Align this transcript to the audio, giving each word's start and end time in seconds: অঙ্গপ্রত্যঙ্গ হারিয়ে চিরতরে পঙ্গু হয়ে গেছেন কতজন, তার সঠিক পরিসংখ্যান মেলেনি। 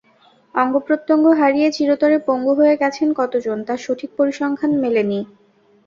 অঙ্গপ্রত্যঙ্গ 0.55 1.25
হারিয়ে 1.39 1.69
চিরতরে 1.71 2.17
পঙ্গু 2.27 2.51
হয়ে 2.55 2.75
গেছেন 2.81 3.07
কতজন, 3.15 3.57
তার 3.67 3.79
সঠিক 3.85 4.09
পরিসংখ্যান 4.17 4.71
মেলেনি। 4.81 5.19